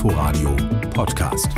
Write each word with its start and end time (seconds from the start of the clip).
Inforadio 0.00 0.56
Podcast. 0.94 1.52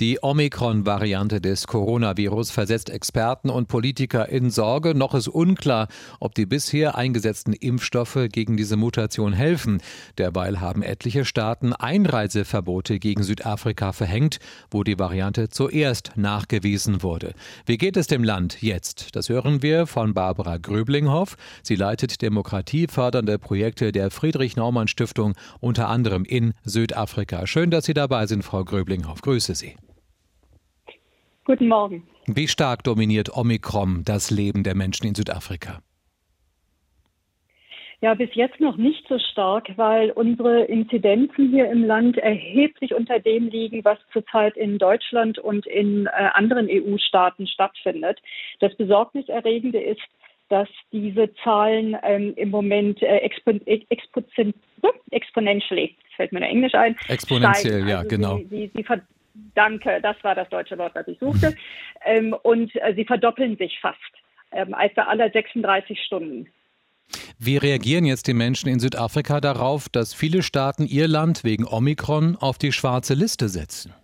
Die 0.00 0.18
Omikron-Variante 0.22 1.42
des 1.42 1.66
Coronavirus 1.66 2.50
versetzt 2.50 2.88
Experten 2.88 3.50
und 3.50 3.68
Politiker 3.68 4.30
in 4.30 4.48
Sorge. 4.48 4.94
Noch 4.94 5.14
ist 5.14 5.28
unklar, 5.28 5.88
ob 6.20 6.34
die 6.34 6.46
bisher 6.46 6.96
eingesetzten 6.96 7.52
Impfstoffe 7.52 8.18
gegen 8.32 8.56
diese 8.56 8.76
Mutation 8.76 9.34
helfen. 9.34 9.82
Derweil 10.16 10.58
haben 10.58 10.82
etliche 10.82 11.26
Staaten 11.26 11.74
Einreiseverbote 11.74 12.98
gegen 12.98 13.22
Südafrika 13.22 13.92
verhängt, 13.92 14.38
wo 14.70 14.84
die 14.84 14.98
Variante 14.98 15.50
zuerst 15.50 16.12
nachgewiesen 16.16 17.02
wurde. 17.02 17.34
Wie 17.66 17.76
geht 17.76 17.98
es 17.98 18.06
dem 18.06 18.24
Land 18.24 18.62
jetzt? 18.62 19.14
Das 19.14 19.28
hören 19.28 19.60
wir 19.62 19.86
von 19.86 20.14
Barbara 20.14 20.56
Gröblinghoff. 20.56 21.36
Sie 21.62 21.76
leitet 21.76 22.22
demokratiefördernde 22.22 23.38
Projekte 23.38 23.92
der 23.92 24.10
Friedrich-Naumann-Stiftung 24.10 25.34
unter 25.60 25.90
anderem 25.90 26.24
in 26.24 26.54
Südafrika. 26.64 27.46
Schön, 27.46 27.70
dass 27.70 27.84
Sie 27.84 27.92
dabei 27.92 28.26
sind, 28.26 28.44
Frau 28.44 28.64
Gröblinghoff. 28.64 29.20
Grüße 29.20 29.54
Sie. 29.54 29.76
Guten 31.44 31.68
Morgen. 31.68 32.06
Wie 32.26 32.48
stark 32.48 32.84
dominiert 32.84 33.36
Omikron 33.36 34.02
das 34.04 34.30
Leben 34.30 34.62
der 34.62 34.74
Menschen 34.74 35.06
in 35.06 35.14
Südafrika? 35.14 35.80
Ja, 38.02 38.14
bis 38.14 38.30
jetzt 38.34 38.60
noch 38.60 38.78
nicht 38.78 39.06
so 39.08 39.18
stark, 39.18 39.76
weil 39.76 40.10
unsere 40.12 40.64
Inzidenzen 40.64 41.50
hier 41.50 41.70
im 41.70 41.84
Land 41.84 42.16
erheblich 42.16 42.94
unter 42.94 43.18
dem 43.18 43.48
liegen, 43.48 43.84
was 43.84 43.98
zurzeit 44.10 44.56
in 44.56 44.78
Deutschland 44.78 45.38
und 45.38 45.66
in 45.66 46.06
äh, 46.06 46.10
anderen 46.32 46.68
EU-Staaten 46.70 47.46
stattfindet. 47.46 48.18
Das 48.60 48.74
Besorgniserregende 48.76 49.80
ist, 49.80 50.00
dass 50.48 50.68
diese 50.92 51.32
Zahlen 51.44 51.94
ähm, 52.02 52.32
im 52.36 52.50
Moment 52.50 53.02
äh, 53.02 53.18
expo 53.18 53.50
expo 53.50 54.22
exponentially, 55.10 55.94
fällt 56.16 56.32
mir 56.32 56.40
nur 56.40 56.48
Englisch 56.48 56.74
ein, 56.74 56.96
exponentiell, 57.08 57.82
steigen. 57.82 57.88
ja, 57.88 57.98
also 57.98 58.08
genau. 58.08 58.36
Sie, 58.38 58.46
sie, 58.48 58.70
sie, 58.74 58.84
Danke, 59.54 60.00
das 60.02 60.16
war 60.22 60.34
das 60.34 60.48
deutsche 60.48 60.78
Wort, 60.78 60.94
das 60.94 61.08
ich 61.08 61.18
suchte. 61.18 61.56
Ähm, 62.04 62.34
und 62.42 62.74
äh, 62.76 62.94
sie 62.94 63.04
verdoppeln 63.04 63.56
sich 63.56 63.78
fast, 63.80 63.98
ähm, 64.52 64.74
also 64.74 65.02
alle 65.02 65.30
36 65.30 66.02
Stunden. 66.02 66.48
Wie 67.38 67.56
reagieren 67.56 68.04
jetzt 68.04 68.28
die 68.28 68.34
Menschen 68.34 68.68
in 68.68 68.80
Südafrika 68.80 69.40
darauf, 69.40 69.88
dass 69.88 70.14
viele 70.14 70.42
Staaten 70.42 70.86
ihr 70.86 71.08
Land 71.08 71.42
wegen 71.42 71.66
Omikron 71.66 72.36
auf 72.36 72.58
die 72.58 72.72
schwarze 72.72 73.14
Liste 73.14 73.48
setzen? 73.48 73.94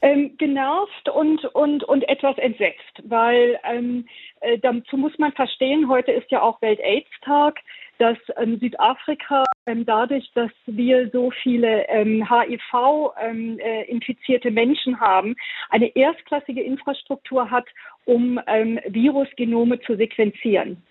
Ähm, 0.00 0.36
genervt 0.38 1.08
und, 1.08 1.44
und, 1.46 1.82
und 1.84 2.08
etwas 2.08 2.38
entsetzt, 2.38 3.02
weil 3.04 3.58
ähm, 3.64 4.06
äh, 4.40 4.58
dazu 4.58 4.96
muss 4.96 5.18
man 5.18 5.32
verstehen, 5.32 5.88
heute 5.88 6.12
ist 6.12 6.30
ja 6.30 6.40
auch 6.40 6.62
Welt-Aids-Tag 6.62 7.58
dass 7.98 8.16
ähm, 8.36 8.58
Südafrika 8.58 9.44
ähm, 9.66 9.84
dadurch, 9.84 10.30
dass 10.34 10.50
wir 10.66 11.10
so 11.10 11.30
viele 11.42 11.86
ähm, 11.88 12.24
HIV-infizierte 12.28 14.48
ähm, 14.48 14.56
äh, 14.56 14.60
Menschen 14.60 15.00
haben, 15.00 15.36
eine 15.68 15.94
erstklassige 15.94 16.62
Infrastruktur 16.62 17.50
hat, 17.50 17.66
um 18.04 18.40
ähm, 18.46 18.80
Virusgenome 18.86 19.80
zu 19.80 19.96
sequenzieren. 19.96 20.82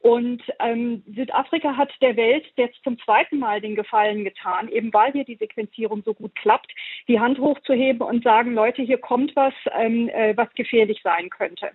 Und 0.00 0.42
ähm, 0.60 1.02
Südafrika 1.14 1.76
hat 1.76 1.90
der 2.00 2.16
Welt 2.16 2.44
jetzt 2.56 2.82
zum 2.84 2.98
zweiten 3.00 3.40
Mal 3.40 3.60
den 3.60 3.74
Gefallen 3.74 4.24
getan, 4.24 4.68
eben 4.68 4.92
weil 4.92 5.12
hier 5.12 5.24
die 5.24 5.36
Sequenzierung 5.36 6.02
so 6.04 6.14
gut 6.14 6.34
klappt, 6.36 6.70
die 7.08 7.18
Hand 7.18 7.38
hochzuheben 7.38 8.02
und 8.02 8.22
sagen, 8.22 8.54
Leute, 8.54 8.82
hier 8.82 8.98
kommt 8.98 9.34
was, 9.34 9.54
ähm, 9.76 10.08
äh, 10.10 10.36
was 10.36 10.52
gefährlich 10.54 11.00
sein 11.02 11.28
könnte. 11.28 11.72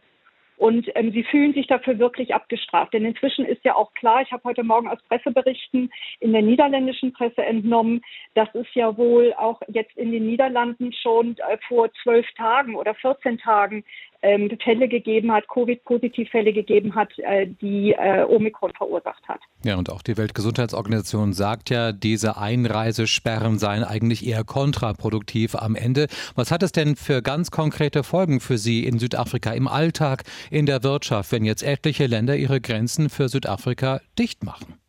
Und 0.62 0.92
ähm, 0.94 1.12
sie 1.12 1.24
fühlen 1.24 1.56
sich 1.56 1.66
dafür 1.66 1.98
wirklich 1.98 2.36
abgestraft. 2.36 2.94
Denn 2.94 3.04
inzwischen 3.04 3.46
ist 3.46 3.66
ja 3.66 3.74
auch 3.74 3.92
klar, 3.96 4.22
ich 4.22 4.32
habe 4.32 4.44
heute 4.44 4.64
Morgen 4.64 4.90
aus 4.90 5.02
Presseberichten 5.10 5.90
in 6.20 6.34
der 6.34 6.44
niederländischen 6.44 7.14
Presse 7.14 7.44
entnommen, 7.44 8.04
dass 8.36 8.48
es 8.54 8.68
ja 8.76 8.96
wohl 8.96 9.34
auch 9.34 9.60
jetzt 9.70 9.98
in 9.98 10.12
den 10.12 10.28
Niederlanden 10.28 10.94
schon 10.94 11.36
äh, 11.40 11.58
vor 11.68 11.90
zwölf 12.04 12.28
Tagen 12.38 12.76
oder 12.76 12.94
14 12.94 13.40
Tagen 13.40 13.84
ähm, 14.22 14.50
Fälle 14.64 14.88
gegeben 14.88 15.32
hat, 15.32 15.48
Covid-Positivfälle 15.48 16.54
gegeben 16.54 16.96
hat, 16.96 17.18
äh, 17.20 17.48
die 17.48 17.94
äh, 17.94 18.24
Omikron 18.24 18.72
verursacht 18.74 19.28
hat. 19.28 19.40
Ja, 19.64 19.78
und 19.78 19.92
auch 19.92 20.02
die 20.02 20.18
Weltgesundheitsorganisation 20.18 21.34
sagt 21.34 21.70
ja, 21.70 21.92
diese 21.92 22.38
Einreisesperren 22.38 23.58
seien 23.58 23.84
eigentlich 23.84 24.26
eher 24.26 24.44
kontraproduktiv 24.44 25.56
am 25.56 25.76
Ende. 25.76 26.08
Was 26.36 26.52
hat 26.52 26.64
es 26.64 26.72
denn 26.72 26.96
für 26.96 27.22
ganz 27.22 27.52
konkrete 27.52 28.04
Folgen 28.04 28.40
für 28.40 28.58
Sie 28.58 28.86
in 28.86 29.00
Südafrika 29.00 29.52
im 29.54 29.68
Alltag, 29.68 30.24
in 30.50 30.66
der 30.66 30.84
Wirtschaft, 30.84 31.32
wenn 31.32 31.46
jetzt 31.46 31.64
etliche 31.64 32.06
Länder 32.06 32.36
ihre 32.36 32.62
Grenzen 32.62 33.10
für 33.10 33.30
Südafrika 33.30 34.02
dicht 34.18 34.44
machen? 34.44 34.82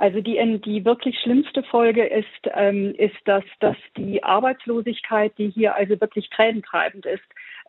Also 0.00 0.22
die, 0.22 0.38
die 0.64 0.86
wirklich 0.86 1.18
schlimmste 1.18 1.62
Folge 1.62 2.06
ist, 2.06 2.50
ähm, 2.54 2.94
ist 2.96 3.18
dass, 3.26 3.44
dass 3.60 3.76
die 3.98 4.24
Arbeitslosigkeit, 4.24 5.36
die 5.36 5.50
hier 5.50 5.74
also 5.74 6.00
wirklich 6.00 6.30
tränentreibend 6.30 7.04
ist, 7.04 7.22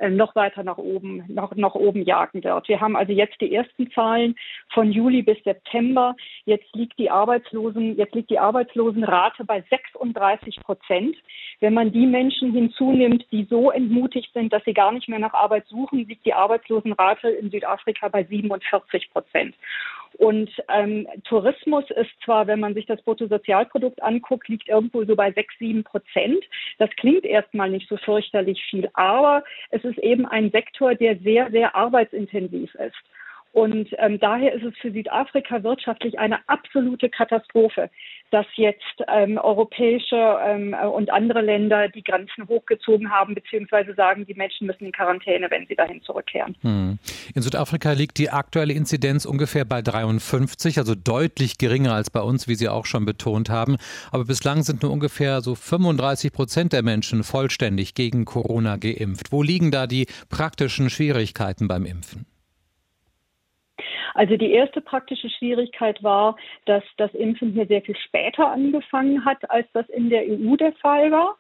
noch 0.10 0.36
weiter 0.36 0.64
nach 0.64 0.78
oben, 0.78 1.24
noch, 1.28 1.56
nach 1.56 1.76
oben 1.76 2.04
jagen 2.04 2.44
wird. 2.44 2.68
Wir 2.68 2.82
haben 2.82 2.96
also 2.96 3.12
jetzt 3.12 3.40
die 3.40 3.54
ersten 3.54 3.92
Zahlen 3.92 4.36
von 4.74 4.92
Juli 4.92 5.22
bis 5.22 5.42
September. 5.44 6.16
Jetzt 6.46 6.74
liegt 6.74 6.98
die 6.98 7.10
Arbeitslosen, 7.10 7.98
jetzt 7.98 8.16
liegt 8.16 8.30
die 8.30 8.40
Arbeitslosenrate 8.40 9.46
bei 9.46 9.64
36 9.70 10.62
Prozent. 10.62 11.16
Wenn 11.60 11.74
man 11.74 11.92
die 11.92 12.08
Menschen 12.08 12.52
hinzunimmt, 12.52 13.26
die 13.32 13.46
so 13.50 13.72
entmutigt 13.72 14.34
sind, 14.34 14.52
dass 14.52 14.64
sie 14.66 14.74
gar 14.74 14.92
nicht 14.92 15.08
mehr 15.08 15.20
nach 15.20 15.34
Arbeit 15.34 15.68
suchen, 15.68 16.08
liegt 16.08 16.26
die 16.26 16.34
Arbeitslosenrate 16.34 17.30
in 17.30 17.52
Südafrika 17.52 18.08
bei 18.08 18.24
47 18.24 19.12
Prozent. 19.12 19.56
Und 20.16 20.50
ähm, 20.70 21.08
Tourismus 21.24 21.86
ist 21.92 22.12
zwar, 22.24 22.48
wenn 22.48 22.60
man 22.60 22.74
sich 22.74 22.86
das 22.86 23.02
Bruttosozialprodukt 23.02 24.02
anguckt, 24.04 24.48
liegt 24.48 24.70
irgendwo 24.70 25.04
so 25.06 25.16
bei 25.16 25.32
6, 25.32 25.54
7 25.60 25.84
Prozent. 25.84 26.44
Das 26.78 26.90
klingt 26.98 27.26
erstmal 27.26 27.70
nicht 27.70 27.88
so 27.90 27.98
fürchterlich 27.98 28.64
viel, 28.70 28.90
aber 28.94 29.44
es 29.70 29.84
ist 29.84 29.98
eben 30.00 30.26
ein 30.26 30.52
Sektor, 30.52 30.96
der 30.96 31.18
sehr, 31.18 31.50
sehr 31.52 31.76
arbeitsintensiv 31.76 32.74
ist. 32.76 32.96
Und 33.54 33.90
ähm, 33.98 34.20
daher 34.20 34.54
ist 34.54 34.64
es 34.64 34.74
für 34.78 34.92
Südafrika 34.92 35.62
wirtschaftlich 35.64 36.18
eine 36.18 36.40
absolute 36.48 37.10
Katastrophe, 37.10 37.90
dass 38.32 38.46
jetzt 38.56 39.04
ähm, 39.10 39.38
europäische 39.38 40.40
ähm, 40.46 40.74
und 40.74 41.12
andere 41.12 41.42
Länder 41.42 41.90
die 41.90 42.04
Grenzen 42.04 42.48
hochgezogen 42.48 43.12
haben, 43.12 43.36
beziehungsweise 43.36 43.94
sagen, 43.94 44.26
die 44.26 44.36
Menschen 44.36 44.68
müssen 44.68 44.86
in 44.86 44.94
Quarantäne, 44.94 45.52
wenn 45.52 45.68
sie 45.68 45.76
dahin 45.76 46.02
zurückkehren. 46.02 46.56
Hm. 46.62 46.98
In 47.36 47.42
Südafrika 47.42 47.92
liegt 47.92 48.18
die 48.20 48.30
aktuelle 48.30 48.74
Inzidenz 48.74 49.26
ungefähr 49.26 49.66
bei 49.66 49.82
53, 49.82 50.78
also 50.78 50.96
deutlich 50.96 51.58
geringer 51.58 51.94
als 51.94 52.10
bei 52.10 52.22
uns, 52.22 52.48
wie 52.48 52.56
Sie 52.56 52.70
auch 52.70 52.86
schon 52.86 53.06
betont 53.06 53.50
haben. 53.50 53.76
Aber 54.12 54.26
bislang 54.26 54.64
sind 54.64 54.82
nur 54.82 54.92
ungefähr 54.92 55.42
so 55.42 55.56
35 55.56 56.32
Prozent 56.32 56.72
der 56.72 56.84
Menschen 56.84 57.24
vollständig 57.24 57.96
gegen 57.96 58.24
Corona 58.24 58.78
geimpft. 58.78 59.34
Wo 59.34 59.44
liegen 59.44 59.72
da 59.72 59.88
die 59.88 60.08
praktischen 60.30 60.90
Schwierigkeiten 60.90 61.68
beim 61.68 61.86
Impfen? 61.86 62.26
Also 64.14 64.38
die 64.38 64.52
erste 64.52 64.82
praktische 64.82 65.30
Schwierigkeit 65.30 66.02
war, 66.04 66.36
dass 66.66 66.84
das 66.98 67.14
Impfen 67.14 67.52
hier 67.54 67.68
sehr 67.68 67.82
viel 67.82 67.98
später 67.98 68.52
angefangen 68.52 69.26
hat, 69.26 69.50
als 69.50 69.68
das 69.74 69.88
in 69.90 70.10
der 70.10 70.24
EU 70.24 70.56
der 70.56 70.74
Fall 70.74 71.12
war. 71.12 71.38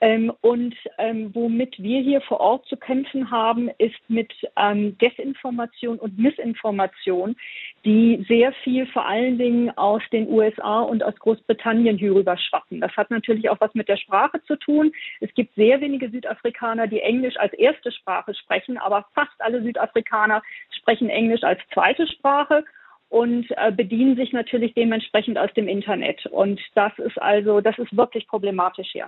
Ähm, 0.00 0.32
und 0.42 0.74
ähm, 0.98 1.30
womit 1.34 1.82
wir 1.82 2.00
hier 2.00 2.20
vor 2.20 2.40
Ort 2.40 2.66
zu 2.66 2.76
kämpfen 2.76 3.30
haben, 3.30 3.68
ist 3.78 3.98
mit 4.08 4.32
ähm, 4.56 4.96
Desinformation 4.98 5.98
und 5.98 6.18
Missinformation, 6.18 7.36
die 7.84 8.24
sehr 8.28 8.52
viel 8.64 8.86
vor 8.86 9.06
allen 9.06 9.38
Dingen 9.38 9.76
aus 9.76 10.02
den 10.12 10.28
USA 10.28 10.80
und 10.80 11.02
aus 11.02 11.16
Großbritannien 11.16 11.98
hierüber 11.98 12.36
schwappen. 12.36 12.80
Das 12.80 12.96
hat 12.96 13.10
natürlich 13.10 13.50
auch 13.50 13.60
was 13.60 13.74
mit 13.74 13.88
der 13.88 13.96
Sprache 13.96 14.42
zu 14.44 14.56
tun. 14.56 14.92
Es 15.20 15.32
gibt 15.34 15.54
sehr 15.54 15.80
wenige 15.80 16.10
Südafrikaner, 16.10 16.86
die 16.86 17.00
Englisch 17.00 17.36
als 17.36 17.52
erste 17.54 17.90
Sprache 17.90 18.34
sprechen, 18.34 18.78
aber 18.78 19.06
fast 19.14 19.40
alle 19.40 19.62
Südafrikaner 19.62 20.42
sprechen 20.88 21.10
Englisch 21.10 21.42
als 21.42 21.60
zweite 21.74 22.06
Sprache 22.06 22.64
und 23.10 23.46
äh, 23.56 23.72
bedienen 23.72 24.16
sich 24.16 24.32
natürlich 24.32 24.72
dementsprechend 24.74 25.36
aus 25.36 25.50
dem 25.54 25.68
Internet. 25.68 26.24
Und 26.26 26.60
das 26.74 26.92
ist 26.98 27.20
also, 27.20 27.60
das 27.60 27.76
ist 27.78 27.94
wirklich 27.94 28.26
problematisch 28.26 28.88
hier. 28.92 29.06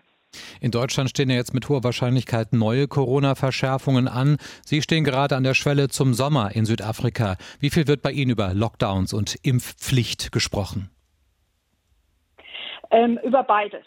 In 0.61 0.71
Deutschland 0.71 1.11
stehen 1.11 1.31
ja 1.31 1.37
jetzt 1.37 1.55
mit 1.55 1.69
hoher 1.69 1.83
Wahrscheinlichkeit 1.83 2.53
neue 2.53 2.87
Corona-Verschärfungen 2.87 4.09
an. 4.09 4.37
Sie 4.65 4.83
stehen 4.83 5.05
gerade 5.05 5.37
an 5.37 5.43
der 5.43 5.55
Schwelle 5.55 5.89
zum 5.89 6.13
Sommer 6.13 6.55
in 6.55 6.67
Südafrika. 6.67 7.37
Wie 7.61 7.71
viel 7.71 7.89
wird 7.89 8.03
bei 8.03 8.13
Ihnen 8.13 8.31
über 8.31 8.53
Lockdowns 8.55 9.13
und 9.13 9.37
Impfpflicht 9.43 10.33
gesprochen? 10.33 10.91
Ähm, 12.91 13.19
über 13.25 13.43
beides. 13.43 13.85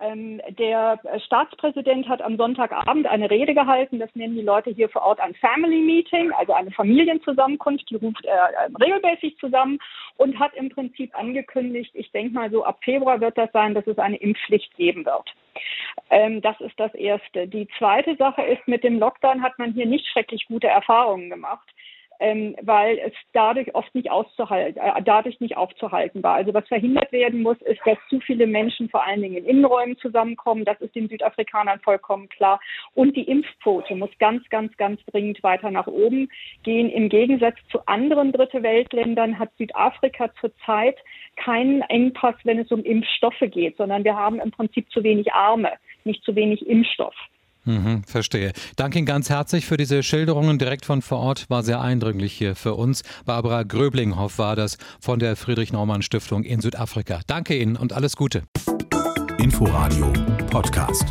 Ähm, 0.00 0.40
der 0.50 1.00
Staatspräsident 1.26 2.08
hat 2.08 2.22
am 2.22 2.36
Sonntagabend 2.36 3.06
eine 3.06 3.30
Rede 3.30 3.52
gehalten. 3.54 3.98
Das 3.98 4.14
nennen 4.14 4.36
die 4.36 4.42
Leute 4.42 4.70
hier 4.70 4.88
vor 4.88 5.02
Ort 5.02 5.18
ein 5.20 5.34
Family 5.34 5.80
Meeting, 5.80 6.30
also 6.32 6.52
eine 6.52 6.70
Familienzusammenkunft. 6.70 7.90
Die 7.90 7.96
ruft 7.96 8.24
er 8.24 8.48
äh, 8.50 8.70
regelmäßig 8.80 9.36
zusammen 9.38 9.78
und 10.16 10.38
hat 10.38 10.54
im 10.54 10.68
Prinzip 10.68 11.18
angekündigt, 11.18 11.90
ich 11.94 12.10
denke 12.12 12.34
mal 12.34 12.50
so 12.50 12.64
ab 12.64 12.78
Februar 12.84 13.20
wird 13.20 13.36
das 13.36 13.50
sein, 13.52 13.74
dass 13.74 13.86
es 13.86 13.98
eine 13.98 14.16
Impfpflicht 14.16 14.76
geben 14.76 15.04
wird. 15.04 15.34
Ähm, 16.10 16.40
das 16.42 16.60
ist 16.60 16.78
das 16.78 16.94
Erste. 16.94 17.48
Die 17.48 17.68
zweite 17.78 18.14
Sache 18.16 18.42
ist, 18.42 18.66
mit 18.68 18.84
dem 18.84 19.00
Lockdown 19.00 19.42
hat 19.42 19.58
man 19.58 19.72
hier 19.72 19.86
nicht 19.86 20.06
schrecklich 20.06 20.46
gute 20.46 20.68
Erfahrungen 20.68 21.28
gemacht. 21.28 21.68
Ähm, 22.20 22.56
weil 22.62 22.98
es 22.98 23.12
dadurch 23.32 23.74
oft 23.74 23.94
nicht 23.94 24.10
auszuhalten, 24.10 24.80
äh, 24.80 25.02
dadurch 25.02 25.40
nicht 25.40 25.56
aufzuhalten 25.56 26.22
war. 26.22 26.34
Also 26.34 26.54
was 26.54 26.66
verhindert 26.68 27.12
werden 27.12 27.42
muss, 27.42 27.60
ist, 27.62 27.80
dass 27.84 27.98
zu 28.08 28.20
viele 28.20 28.46
Menschen 28.46 28.88
vor 28.88 29.04
allen 29.04 29.22
Dingen 29.22 29.36
in 29.36 29.44
Innenräumen 29.44 29.96
zusammenkommen. 29.98 30.64
Das 30.64 30.80
ist 30.80 30.94
den 30.94 31.08
Südafrikanern 31.08 31.80
vollkommen 31.80 32.28
klar. 32.28 32.60
Und 32.94 33.16
die 33.16 33.22
Impfquote 33.22 33.94
muss 33.94 34.10
ganz, 34.18 34.48
ganz, 34.50 34.76
ganz 34.76 35.00
dringend 35.06 35.42
weiter 35.42 35.70
nach 35.70 35.86
oben 35.86 36.28
gehen. 36.62 36.90
Im 36.90 37.08
Gegensatz 37.08 37.56
zu 37.70 37.86
anderen 37.86 38.32
Dritte 38.32 38.62
Weltländern 38.62 39.38
hat 39.38 39.50
Südafrika 39.58 40.30
zurzeit 40.40 40.96
keinen 41.36 41.82
Engpass, 41.82 42.34
wenn 42.44 42.58
es 42.58 42.70
um 42.70 42.82
Impfstoffe 42.82 43.42
geht, 43.50 43.76
sondern 43.76 44.04
wir 44.04 44.16
haben 44.16 44.40
im 44.40 44.50
Prinzip 44.50 44.90
zu 44.90 45.02
wenig 45.02 45.32
Arme, 45.32 45.72
nicht 46.04 46.24
zu 46.24 46.34
wenig 46.34 46.66
Impfstoff. 46.66 47.14
Mhm, 47.68 48.02
verstehe. 48.04 48.52
Danke 48.76 48.98
Ihnen 48.98 49.04
ganz 49.04 49.28
herzlich 49.28 49.66
für 49.66 49.76
diese 49.76 50.02
Schilderungen 50.02 50.58
direkt 50.58 50.86
von 50.86 51.02
vor 51.02 51.18
Ort. 51.18 51.44
War 51.50 51.62
sehr 51.62 51.82
eindringlich 51.82 52.32
hier 52.32 52.56
für 52.56 52.74
uns. 52.74 53.02
Barbara 53.26 53.62
Gröblinghoff 53.62 54.38
war 54.38 54.56
das 54.56 54.78
von 55.00 55.18
der 55.18 55.36
Friedrich-Naumann-Stiftung 55.36 56.44
in 56.44 56.62
Südafrika. 56.62 57.20
Danke 57.26 57.58
Ihnen 57.58 57.76
und 57.76 57.92
alles 57.92 58.16
Gute. 58.16 58.44
Inforadio 59.36 60.10
Podcast. 60.50 61.04